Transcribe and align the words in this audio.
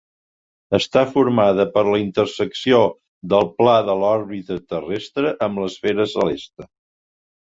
Està 0.75 1.01
formada 1.17 1.65
per 1.75 1.83
la 1.89 1.99
intersecció 2.03 2.79
del 3.35 3.51
pla 3.59 3.75
de 3.91 3.99
l'òrbita 4.05 4.59
terrestre 4.75 5.35
amb 5.49 5.63
l'esfera 5.65 6.09
celeste. 6.15 6.69